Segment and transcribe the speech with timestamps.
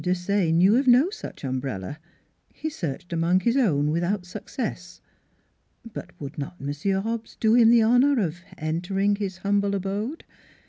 [0.03, 1.99] Desaye knew of no such umbrella.
[2.55, 4.99] He searched among his own without success.
[5.93, 10.23] But would not Monsieur Hobbs do him the honor of entering his humble abode?